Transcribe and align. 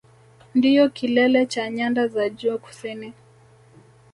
Ndiyo 0.55 0.89
kilele 0.89 1.45
cha 1.45 1.69
Nyanda 1.69 2.07
za 2.07 2.29
Juu 2.29 2.57
Kusini 2.59 3.13